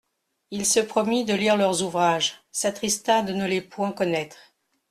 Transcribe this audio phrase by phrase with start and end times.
[0.49, 4.55] Il se promit de lire leurs ouvrages, s'attrista de ne les point connaître.